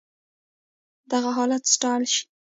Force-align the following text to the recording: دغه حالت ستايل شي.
دغه 1.11 1.29
حالت 1.37 1.63
ستايل 1.73 2.03
شي. 2.13 2.21